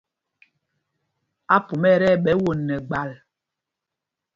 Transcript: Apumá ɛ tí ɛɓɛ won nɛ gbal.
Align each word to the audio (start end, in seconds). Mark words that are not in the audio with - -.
Apumá 1.55 1.87
ɛ 1.95 1.97
tí 2.01 2.07
ɛɓɛ 2.13 2.31
won 2.43 2.59
nɛ 2.67 2.75
gbal. 2.87 3.11